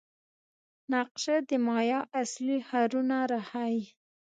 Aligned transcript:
نقشه 0.91 1.35
د 1.49 1.51
مایا 1.65 1.99
اصلي 2.21 2.57
ښارونه 2.67 3.17
راښيي. 3.31 3.83